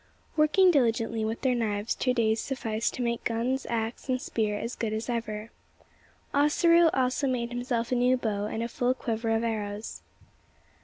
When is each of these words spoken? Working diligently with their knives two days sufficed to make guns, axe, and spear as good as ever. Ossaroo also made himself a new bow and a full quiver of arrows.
Working 0.35 0.71
diligently 0.71 1.23
with 1.23 1.41
their 1.41 1.53
knives 1.53 1.93
two 1.93 2.15
days 2.15 2.41
sufficed 2.41 2.95
to 2.95 3.03
make 3.03 3.23
guns, 3.23 3.67
axe, 3.69 4.09
and 4.09 4.19
spear 4.19 4.57
as 4.57 4.73
good 4.75 4.93
as 4.93 5.07
ever. 5.11 5.51
Ossaroo 6.33 6.89
also 6.91 7.27
made 7.27 7.49
himself 7.51 7.91
a 7.91 7.95
new 7.95 8.17
bow 8.17 8.47
and 8.47 8.63
a 8.63 8.67
full 8.67 8.95
quiver 8.95 9.29
of 9.29 9.43
arrows. 9.43 10.01